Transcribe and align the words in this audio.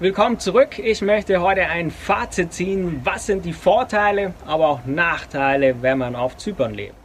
Willkommen 0.00 0.40
zurück. 0.40 0.80
Ich 0.80 1.02
möchte 1.02 1.40
heute 1.40 1.68
ein 1.68 1.92
Fazit 1.92 2.52
ziehen. 2.52 3.02
Was 3.04 3.26
sind 3.26 3.44
die 3.44 3.52
Vorteile, 3.52 4.34
aber 4.44 4.66
auch 4.66 4.80
Nachteile, 4.86 5.82
wenn 5.82 5.98
man 5.98 6.16
auf 6.16 6.36
Zypern 6.36 6.74
lebt? 6.74 6.96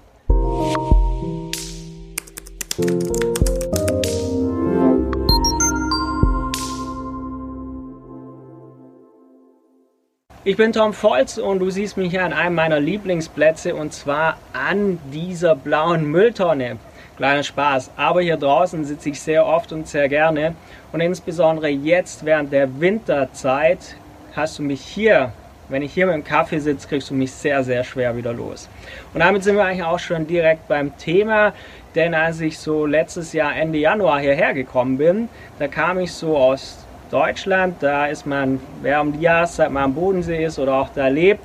Ich 10.43 10.57
bin 10.57 10.73
Tom 10.73 10.93
Volz 10.93 11.37
und 11.37 11.59
du 11.59 11.69
siehst 11.69 11.95
mich 11.95 12.09
hier 12.09 12.25
an 12.25 12.33
einem 12.33 12.55
meiner 12.55 12.79
Lieblingsplätze 12.79 13.75
und 13.75 13.93
zwar 13.93 14.39
an 14.51 14.97
dieser 15.13 15.55
blauen 15.55 16.05
Mülltonne. 16.09 16.79
Kleiner 17.19 17.43
Spaß, 17.43 17.91
aber 17.97 18.21
hier 18.21 18.37
draußen 18.37 18.85
sitze 18.85 19.09
ich 19.09 19.19
sehr 19.19 19.45
oft 19.45 19.73
und 19.73 19.85
sehr 19.89 20.07
gerne 20.07 20.55
und 20.93 21.01
insbesondere 21.01 21.67
jetzt 21.67 22.23
während 22.23 22.53
der 22.53 22.79
Winterzeit 22.79 23.97
hast 24.37 24.57
du 24.57 24.63
mich 24.63 24.79
hier, 24.79 25.33
wenn 25.67 25.81
ich 25.81 25.93
hier 25.93 26.05
mit 26.05 26.15
dem 26.15 26.23
Kaffee 26.23 26.59
sitze, 26.59 26.87
kriegst 26.87 27.09
du 27.09 27.13
mich 27.13 27.33
sehr, 27.33 27.61
sehr 27.65 27.83
schwer 27.83 28.15
wieder 28.15 28.31
los. 28.31 28.69
Und 29.13 29.19
damit 29.19 29.43
sind 29.43 29.57
wir 29.57 29.65
eigentlich 29.65 29.83
auch 29.83 29.99
schon 29.99 30.27
direkt 30.27 30.69
beim 30.69 30.97
Thema, 30.97 31.51
denn 31.93 32.13
als 32.13 32.39
ich 32.39 32.57
so 32.57 32.85
letztes 32.85 33.33
Jahr 33.33 33.53
Ende 33.53 33.79
Januar 33.79 34.21
hierher 34.21 34.53
gekommen 34.53 34.97
bin, 34.97 35.27
da 35.59 35.67
kam 35.67 35.99
ich 35.99 36.13
so 36.13 36.37
aus 36.37 36.85
Deutschland. 37.11 37.83
Da 37.83 38.05
ist 38.05 38.25
man, 38.25 38.61
wer 38.81 39.01
um 39.01 39.11
die 39.11 39.23
Jahreszeit 39.23 39.71
mal 39.71 39.83
am 39.83 39.93
Bodensee 39.93 40.45
ist 40.45 40.57
oder 40.57 40.73
auch 40.75 40.89
da 40.95 41.09
lebt, 41.09 41.43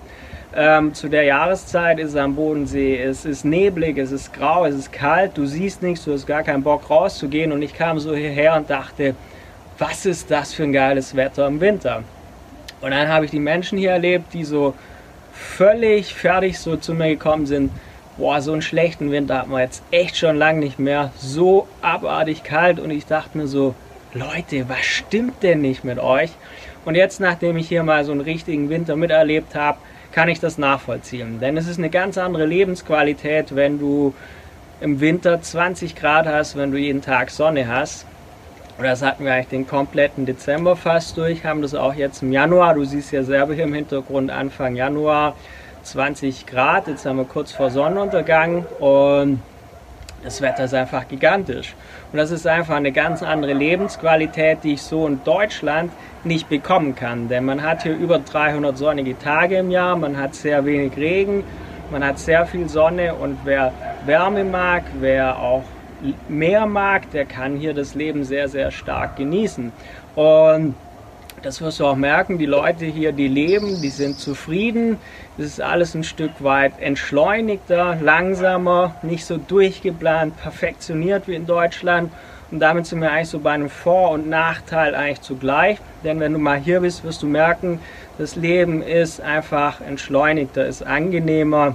ähm, 0.57 0.95
zu 0.95 1.09
der 1.09 1.25
Jahreszeit 1.25 1.99
ist 1.99 2.11
es 2.11 2.17
am 2.17 2.37
Bodensee, 2.37 3.01
es 3.01 3.25
ist 3.25 3.45
neblig, 3.45 3.99
es 3.99 4.12
ist 4.12 4.33
grau, 4.33 4.65
es 4.65 4.75
ist 4.75 4.93
kalt, 4.93 5.37
du 5.37 5.47
siehst 5.47 5.83
nichts, 5.83 6.05
du 6.05 6.12
hast 6.12 6.27
gar 6.27 6.43
keinen 6.43 6.62
Bock 6.62 6.89
rauszugehen. 6.89 7.53
Und 7.53 7.62
ich 7.62 7.75
kam 7.75 7.99
so 7.99 8.15
hierher 8.15 8.55
und 8.55 8.71
dachte, 8.71 9.15
was 9.79 10.07
ist 10.07 10.31
das 10.31 10.55
für 10.55 10.62
ein 10.62 10.73
geiles 10.73 11.17
Wetter 11.17 11.47
im 11.47 11.61
Winter? 11.61 12.05
Und 12.81 12.91
dann 12.93 13.09
habe 13.09 13.25
ich 13.25 13.31
die 13.31 13.41
Menschen 13.41 13.79
hier 13.79 13.93
erlebt, 13.93 14.33
die 14.33 14.45
so 14.45 14.75
völlig 15.33 16.15
fertig 16.15 16.59
so 16.59 16.77
zu 16.77 16.95
mir 16.95 17.09
gekommen 17.09 17.47
sind, 17.47 17.73
boah, 18.17 18.41
so 18.41 18.53
einen 18.53 18.62
schlechten 18.62 19.11
Winter 19.11 19.39
hat 19.39 19.48
man 19.48 19.62
jetzt 19.62 19.83
echt 19.91 20.17
schon 20.17 20.37
lange 20.37 20.61
nicht 20.61 20.78
mehr, 20.78 21.11
so 21.17 21.67
abartig 21.83 22.45
kalt. 22.45 22.78
Und 22.78 22.91
ich 22.91 23.06
dachte 23.06 23.37
mir 23.39 23.48
so, 23.48 23.75
Leute, 24.12 24.69
was 24.69 24.84
stimmt 24.84 25.43
denn 25.43 25.61
nicht 25.61 25.83
mit 25.83 25.98
euch? 25.98 26.31
Und 26.84 26.95
jetzt, 26.95 27.19
nachdem 27.19 27.56
ich 27.56 27.69
hier 27.69 27.83
mal 27.83 28.05
so 28.05 28.12
einen 28.12 28.21
richtigen 28.21 28.69
Winter 28.69 28.95
miterlebt 28.95 29.56
habe, 29.56 29.78
kann 30.15 30.29
ich 30.29 30.39
das 30.39 30.59
nachvollziehen. 30.59 31.41
Denn 31.41 31.57
es 31.57 31.67
ist 31.67 31.79
eine 31.79 31.91
ganz 31.91 32.19
andere 32.19 32.47
Lebensqualität, 32.47 33.57
wenn 33.57 33.81
du 33.81 34.15
im 34.81 35.01
Winter 35.01 35.43
20 35.43 35.97
Grad 35.97 36.27
hast, 36.27 36.56
wenn 36.56 36.71
du 36.71 36.79
jeden 36.79 37.03
Tag 37.03 37.31
Sonne 37.31 37.67
hast. 37.67 38.06
Und 38.79 38.84
das 38.84 39.03
hatten 39.03 39.25
wir 39.25 39.33
eigentlich 39.33 39.48
den 39.48 39.67
kompletten 39.67 40.25
Dezember 40.25 40.77
fast 40.77 41.17
durch, 41.17 41.45
haben 41.45 41.62
das 41.62 41.75
auch 41.75 41.95
jetzt 41.95 42.23
im 42.23 42.31
Januar. 42.31 42.75
Du 42.75 42.84
siehst 42.84 43.11
ja 43.11 43.25
selber 43.25 43.55
hier 43.55 43.65
im 43.65 43.75
Hintergrund 43.75 44.31
Anfang 44.31 44.77
Januar 44.77 45.34
20 45.83 46.47
Grad. 46.47 46.87
Jetzt 46.87 47.06
haben 47.06 47.17
wir 47.17 47.25
kurz 47.25 47.51
vor 47.51 47.71
Sonnenuntergang 47.71 48.67
und 48.78 49.43
das 50.25 50.41
Wetter 50.41 50.64
ist 50.64 50.75
einfach 50.75 51.06
gigantisch. 51.06 51.75
Und 52.11 52.19
das 52.19 52.30
ist 52.30 52.47
einfach 52.47 52.77
eine 52.77 52.92
ganz 52.92 53.22
andere 53.22 53.53
Lebensqualität, 53.53 54.58
die 54.64 54.75
ich 54.75 54.83
so 54.83 55.06
in 55.06 55.22
Deutschland 55.22 55.92
nicht 56.25 56.48
bekommen 56.48 56.94
kann. 56.94 57.28
Denn 57.28 57.44
man 57.44 57.62
hat 57.62 57.83
hier 57.83 57.94
über 57.94 58.19
300 58.19 58.77
sonnige 58.77 59.19
Tage 59.19 59.58
im 59.58 59.70
Jahr, 59.70 59.97
man 59.97 60.16
hat 60.16 60.34
sehr 60.34 60.64
wenig 60.64 60.97
Regen, 60.97 61.44
man 61.91 62.05
hat 62.05 62.19
sehr 62.19 62.47
viel 62.47 62.69
Sonne 62.69 63.14
und 63.14 63.39
wer 63.44 63.72
Wärme 64.06 64.44
mag, 64.44 64.84
wer 64.98 65.39
auch 65.39 65.64
Meer 66.28 66.66
mag, 66.66 67.11
der 67.12 67.25
kann 67.25 67.56
hier 67.56 67.72
das 67.72 67.94
Leben 67.94 68.25
sehr, 68.25 68.48
sehr 68.48 68.70
stark 68.70 69.16
genießen. 69.16 69.72
Und 70.14 70.75
das 71.45 71.61
wirst 71.61 71.78
du 71.78 71.84
auch 71.84 71.97
merken, 71.97 72.39
die 72.39 72.47
Leute 72.47 72.87
hier, 72.87 73.12
die 73.12 73.28
leben, 73.28 73.83
die 73.83 73.91
sind 73.91 74.19
zufrieden. 74.19 74.97
Es 75.37 75.45
ist 75.45 75.61
alles 75.61 75.95
ein 75.95 76.03
Stück 76.03 76.31
weit 76.39 76.81
entschleunigter, 76.81 77.98
langsamer, 78.00 78.94
nicht 79.03 79.27
so 79.27 79.37
durchgeplant, 79.37 80.38
perfektioniert 80.38 81.28
wie 81.28 81.34
in 81.34 81.47
Deutschland. 81.47 82.10
Und 82.50 82.60
damit 82.60 82.87
sind 82.87 83.00
wir 83.00 83.10
eigentlich 83.10 83.28
so 83.28 83.41
bei 83.41 83.53
einem 83.53 83.69
Vor- 83.69 84.10
und 84.10 84.27
Nachteil 84.28 84.94
eigentlich 84.94 85.21
zugleich. 85.21 85.78
Denn 86.03 86.19
wenn 86.19 86.32
du 86.32 86.38
mal 86.38 86.59
hier 86.59 86.81
bist, 86.81 87.05
wirst 87.05 87.22
du 87.22 87.27
merken, 87.27 87.78
das 88.16 88.37
Leben 88.37 88.81
ist 88.81 89.21
einfach 89.21 89.82
entschleunigter, 89.82 90.66
ist 90.66 90.82
angenehmer. 90.82 91.75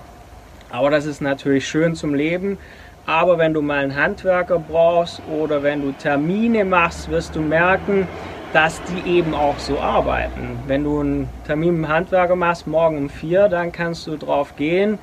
Aber 0.71 0.89
das 0.89 1.05
ist 1.05 1.21
natürlich 1.21 1.67
schön 1.67 1.95
zum 1.95 2.15
Leben. 2.15 2.57
Aber 3.05 3.37
wenn 3.37 3.53
du 3.53 3.61
mal 3.61 3.79
einen 3.79 3.95
Handwerker 3.95 4.57
brauchst 4.59 5.21
oder 5.31 5.61
wenn 5.61 5.81
du 5.81 5.91
Termine 5.91 6.65
machst, 6.65 7.09
wirst 7.09 7.35
du 7.35 7.41
merken, 7.41 8.07
dass 8.53 8.81
die 8.83 9.09
eben 9.09 9.33
auch 9.33 9.59
so 9.59 9.79
arbeiten. 9.79 10.59
Wenn 10.67 10.83
du 10.83 10.99
einen 10.99 11.29
Termin 11.45 11.81
mit 11.81 11.89
dem 11.89 11.93
Handwerker 11.93 12.35
machst, 12.35 12.67
morgen 12.67 12.97
um 12.97 13.09
vier, 13.09 13.47
dann 13.47 13.71
kannst 13.71 14.07
du 14.07 14.17
drauf 14.17 14.55
gehen. 14.55 14.97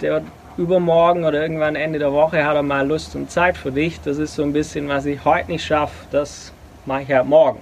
Der 0.00 0.22
übermorgen 0.56 1.24
oder 1.24 1.42
irgendwann 1.42 1.76
Ende 1.76 1.98
der 1.98 2.12
Woche 2.12 2.44
hat 2.44 2.56
er 2.56 2.62
mal 2.62 2.86
Lust 2.86 3.14
und 3.16 3.30
Zeit 3.30 3.56
für 3.56 3.72
dich. 3.72 4.00
Das 4.00 4.18
ist 4.18 4.34
so 4.34 4.42
ein 4.42 4.52
bisschen, 4.52 4.88
was 4.88 5.06
ich 5.06 5.24
heute 5.24 5.50
nicht 5.50 5.64
schaffe, 5.64 6.06
das 6.10 6.52
mache 6.86 7.02
ich 7.02 7.12
halt 7.12 7.26
morgen. 7.26 7.60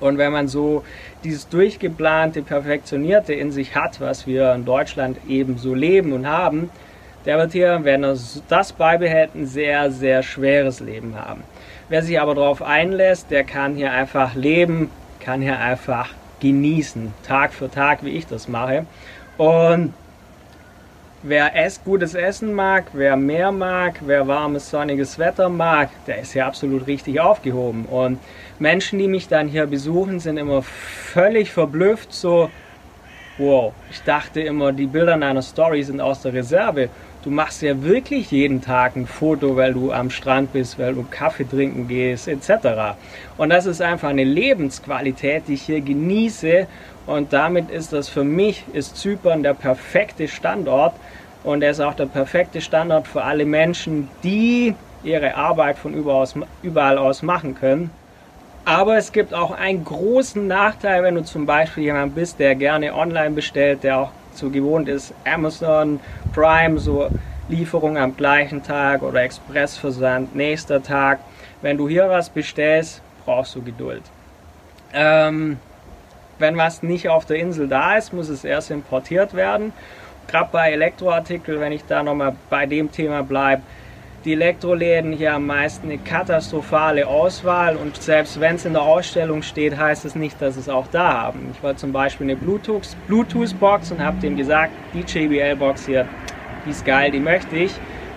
Und 0.00 0.16
wenn 0.16 0.32
man 0.32 0.46
so 0.46 0.84
dieses 1.24 1.48
durchgeplante, 1.48 2.42
perfektionierte 2.42 3.34
in 3.34 3.50
sich 3.50 3.74
hat, 3.74 4.00
was 4.00 4.26
wir 4.26 4.54
in 4.54 4.64
Deutschland 4.64 5.18
eben 5.28 5.58
so 5.58 5.74
leben 5.74 6.12
und 6.12 6.28
haben, 6.28 6.70
der 7.28 7.36
wird 7.36 7.52
hier, 7.52 7.80
wenn 7.82 8.04
er 8.04 8.16
das 8.48 8.72
beibehält, 8.72 9.34
ein 9.34 9.44
sehr, 9.44 9.90
sehr 9.90 10.22
schweres 10.22 10.80
Leben 10.80 11.14
haben. 11.14 11.42
Wer 11.90 12.02
sich 12.02 12.18
aber 12.18 12.34
darauf 12.34 12.62
einlässt, 12.62 13.30
der 13.30 13.44
kann 13.44 13.74
hier 13.74 13.92
einfach 13.92 14.34
leben, 14.34 14.90
kann 15.20 15.42
hier 15.42 15.58
einfach 15.58 16.08
genießen, 16.40 17.12
Tag 17.26 17.52
für 17.52 17.70
Tag, 17.70 18.02
wie 18.02 18.12
ich 18.12 18.26
das 18.26 18.48
mache. 18.48 18.86
Und 19.36 19.92
wer 21.22 21.54
ess 21.54 21.84
gutes 21.84 22.14
Essen 22.14 22.54
mag, 22.54 22.86
wer 22.94 23.14
mehr 23.14 23.52
mag, 23.52 23.96
wer 24.06 24.26
warmes, 24.26 24.70
sonniges 24.70 25.18
Wetter 25.18 25.50
mag, 25.50 25.90
der 26.06 26.20
ist 26.22 26.32
hier 26.32 26.46
absolut 26.46 26.86
richtig 26.86 27.20
aufgehoben. 27.20 27.84
Und 27.84 28.20
Menschen, 28.58 28.98
die 28.98 29.06
mich 29.06 29.28
dann 29.28 29.48
hier 29.48 29.66
besuchen, 29.66 30.18
sind 30.18 30.38
immer 30.38 30.62
völlig 30.62 31.52
verblüfft, 31.52 32.10
so, 32.10 32.48
wow, 33.36 33.74
ich 33.90 34.02
dachte 34.02 34.40
immer, 34.40 34.72
die 34.72 34.86
Bilder 34.86 35.14
in 35.14 35.22
einer 35.22 35.42
Story 35.42 35.82
sind 35.82 36.00
aus 36.00 36.22
der 36.22 36.32
Reserve 36.32 36.88
du 37.22 37.30
machst 37.30 37.62
ja 37.62 37.82
wirklich 37.82 38.30
jeden 38.30 38.60
Tag 38.60 38.96
ein 38.96 39.06
Foto, 39.06 39.56
weil 39.56 39.74
du 39.74 39.92
am 39.92 40.10
Strand 40.10 40.52
bist, 40.52 40.78
weil 40.78 40.94
du 40.94 41.04
Kaffee 41.10 41.48
trinken 41.48 41.88
gehst, 41.88 42.28
etc. 42.28 42.96
Und 43.36 43.50
das 43.50 43.66
ist 43.66 43.82
einfach 43.82 44.08
eine 44.08 44.24
Lebensqualität, 44.24 45.44
die 45.48 45.54
ich 45.54 45.62
hier 45.62 45.80
genieße. 45.80 46.66
Und 47.06 47.32
damit 47.32 47.70
ist 47.70 47.92
das 47.92 48.08
für 48.08 48.24
mich, 48.24 48.64
ist 48.72 48.96
Zypern 48.96 49.42
der 49.42 49.54
perfekte 49.54 50.28
Standort. 50.28 50.94
Und 51.44 51.62
er 51.62 51.70
ist 51.70 51.80
auch 51.80 51.94
der 51.94 52.06
perfekte 52.06 52.60
Standort 52.60 53.08
für 53.08 53.22
alle 53.24 53.44
Menschen, 53.44 54.08
die 54.22 54.74
ihre 55.04 55.36
Arbeit 55.36 55.78
von 55.78 55.94
überall 55.94 56.98
aus 56.98 57.22
machen 57.22 57.54
können. 57.54 57.90
Aber 58.64 58.98
es 58.98 59.12
gibt 59.12 59.32
auch 59.32 59.52
einen 59.52 59.82
großen 59.82 60.46
Nachteil, 60.46 61.02
wenn 61.02 61.14
du 61.14 61.24
zum 61.24 61.46
Beispiel 61.46 61.84
jemand 61.84 62.14
bist, 62.14 62.38
der 62.38 62.54
gerne 62.54 62.94
online 62.94 63.30
bestellt, 63.30 63.82
der 63.82 63.98
auch 63.98 64.10
so 64.32 64.50
gewohnt 64.50 64.88
ist, 64.88 65.14
Amazon 65.24 66.00
Prime, 66.32 66.78
so 66.78 67.10
Lieferung 67.48 67.96
am 67.96 68.16
gleichen 68.16 68.62
Tag 68.62 69.02
oder 69.02 69.22
Expressversand 69.22 70.36
nächster 70.36 70.82
Tag. 70.82 71.20
Wenn 71.62 71.76
du 71.76 71.88
hier 71.88 72.08
was 72.08 72.28
bestellst, 72.28 73.00
brauchst 73.24 73.54
du 73.54 73.62
Geduld. 73.62 74.02
Ähm, 74.92 75.58
wenn 76.38 76.56
was 76.56 76.82
nicht 76.82 77.08
auf 77.08 77.24
der 77.24 77.38
Insel 77.38 77.68
da 77.68 77.96
ist, 77.96 78.12
muss 78.12 78.28
es 78.28 78.44
erst 78.44 78.70
importiert 78.70 79.34
werden. 79.34 79.72
Gerade 80.28 80.50
bei 80.52 80.72
Elektroartikeln, 80.72 81.60
wenn 81.60 81.72
ich 81.72 81.84
da 81.86 82.02
nochmal 82.02 82.36
bei 82.50 82.66
dem 82.66 82.92
Thema 82.92 83.22
bleibe, 83.22 83.62
die 84.24 84.32
Elektroläden 84.32 85.12
hier 85.12 85.34
am 85.34 85.46
meisten 85.46 85.88
eine 85.88 85.98
katastrophale 85.98 87.06
Auswahl 87.06 87.76
und 87.76 88.02
selbst 88.02 88.40
wenn 88.40 88.56
es 88.56 88.64
in 88.64 88.72
der 88.72 88.82
Ausstellung 88.82 89.42
steht, 89.42 89.76
heißt 89.76 90.04
es 90.04 90.14
nicht, 90.14 90.40
dass 90.42 90.56
es 90.56 90.68
auch 90.68 90.88
da 90.88 91.22
haben. 91.22 91.50
Ich 91.54 91.62
wollte 91.62 91.78
zum 91.78 91.92
Beispiel 91.92 92.26
eine 92.26 92.36
Bluetooth-Box 92.36 92.96
Bluetooth 93.06 93.92
und 93.92 94.04
habe 94.04 94.20
dem 94.20 94.36
gesagt, 94.36 94.72
die 94.92 95.00
JBL-Box 95.00 95.86
hier, 95.86 96.06
die 96.66 96.70
ist 96.70 96.84
geil, 96.84 97.12
die 97.12 97.20
möchte 97.20 97.56
ich, 97.56 97.72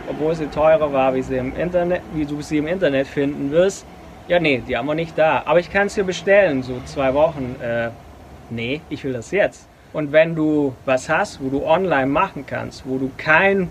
obwohl 0.09 0.33
sie 0.35 0.47
teurer 0.47 0.91
war, 0.91 1.13
wie, 1.13 1.21
sie 1.21 1.37
im 1.37 1.55
Internet, 1.55 2.01
wie 2.13 2.25
du 2.25 2.41
sie 2.41 2.57
im 2.57 2.67
Internet 2.67 3.05
finden 3.07 3.51
wirst. 3.51 3.85
Ja, 4.27 4.39
nee, 4.39 4.61
die 4.67 4.75
haben 4.75 4.87
wir 4.87 4.95
nicht 4.95 5.17
da. 5.17 5.43
Aber 5.45 5.59
ich 5.59 5.71
kann 5.71 5.87
es 5.87 5.95
dir 5.95 6.03
bestellen, 6.03 6.63
so 6.63 6.81
zwei 6.85 7.13
Wochen. 7.13 7.55
Äh, 7.61 7.89
nee, 8.49 8.81
ich 8.89 9.03
will 9.03 9.13
das 9.13 9.31
jetzt. 9.31 9.67
Und 9.93 10.11
wenn 10.11 10.35
du 10.35 10.73
was 10.85 11.09
hast, 11.09 11.41
wo 11.41 11.49
du 11.49 11.65
online 11.65 12.07
machen 12.07 12.45
kannst, 12.47 12.83
wo 12.85 12.97
du 12.97 13.11
keinen 13.17 13.69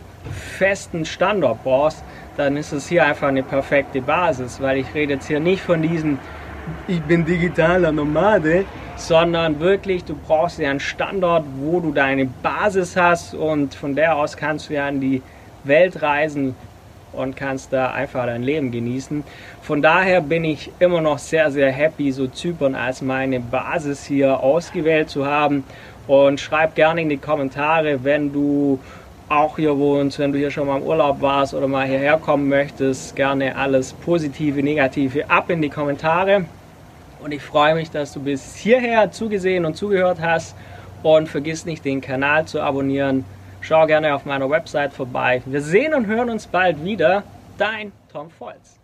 festen 0.59 1.05
Standort 1.05 1.65
brauchst, 1.65 2.05
dann 2.37 2.57
ist 2.57 2.73
es 2.73 2.89
hier 2.89 3.05
einfach 3.05 3.29
eine 3.29 3.43
perfekte 3.43 4.03
Basis, 4.03 4.61
weil 4.61 4.79
ich 4.79 4.95
rede 4.95 5.15
jetzt 5.15 5.29
hier 5.29 5.41
nicht 5.41 5.63
von 5.63 5.83
diesem, 5.83 6.19
ich 6.89 7.01
bin 7.03 7.25
digitaler 7.25 7.91
Nomade, 7.91 8.65
sondern 8.97 9.61
wirklich, 9.61 10.05
du 10.05 10.15
brauchst 10.15 10.59
ja 10.59 10.71
einen 10.71 10.81
Standort, 10.81 11.45
wo 11.59 11.81
du 11.81 11.93
deine 11.93 12.27
Basis 12.27 12.97
hast 12.97 13.35
und 13.35 13.75
von 13.75 13.95
der 13.95 14.17
aus 14.17 14.37
kannst 14.37 14.69
du 14.69 14.75
ja 14.75 14.89
in 14.89 15.01
die 15.01 15.23
Welt 15.65 16.03
reisen, 16.03 16.55
und 17.13 17.37
kannst 17.37 17.73
da 17.73 17.91
einfach 17.91 18.27
dein 18.27 18.43
Leben 18.43 18.71
genießen. 18.71 19.25
Von 19.63 19.83
daher 19.83 20.21
bin 20.21 20.45
ich 20.45 20.71
immer 20.79 21.01
noch 21.01 21.19
sehr, 21.19 21.51
sehr 21.51 21.71
happy, 21.71 22.13
so 22.13 22.27
Zypern 22.27 22.75
als 22.75 23.03
meine 23.03 23.41
Basis 23.41 24.05
hier 24.05 24.41
ausgewählt 24.41 25.11
zu 25.11 25.27
haben. 25.27 25.65
Und 26.07 26.41
schreib 26.41 26.75
gerne 26.75 27.03
in 27.03 27.09
die 27.09 27.19
Kommentare, 27.19 28.03
wenn 28.03 28.33
du 28.33 28.81
auch 29.29 29.57
hier 29.57 29.79
wohnst, 29.79 30.19
wenn 30.19 30.33
du 30.33 30.39
hier 30.39 30.51
schon 30.51 30.67
mal 30.67 30.79
im 30.79 30.83
Urlaub 30.83 31.21
warst 31.21 31.55
oder 31.55 31.69
mal 31.69 31.87
hierher 31.87 32.17
kommen 32.17 32.49
möchtest, 32.49 33.15
gerne 33.15 33.55
alles 33.55 33.93
Positive, 33.93 34.61
Negative 34.61 35.31
ab 35.31 35.51
in 35.51 35.63
die 35.63 35.69
Kommentare. 35.69 36.47
Und 37.23 37.33
ich 37.33 37.43
freue 37.43 37.75
mich, 37.75 37.91
dass 37.91 38.13
du 38.13 38.21
bis 38.21 38.57
hierher 38.57 39.13
zugesehen 39.13 39.65
und 39.65 39.77
zugehört 39.77 40.19
hast. 40.21 40.57
Und 41.03 41.29
vergiss 41.29 41.65
nicht, 41.65 41.85
den 41.85 42.01
Kanal 42.01 42.47
zu 42.47 42.61
abonnieren. 42.61 43.25
Schau 43.61 43.87
gerne 43.87 44.15
auf 44.15 44.25
meiner 44.25 44.51
Website 44.51 44.93
vorbei. 44.93 45.43
Wir 45.47 45.63
sehen 45.63 45.95
und 45.95 46.07
hören 46.07 46.29
uns 46.31 46.47
bald 46.47 46.85
wieder. 46.85 47.23
Dein 47.57 47.93
Tom 48.13 48.29
Volz. 48.39 48.79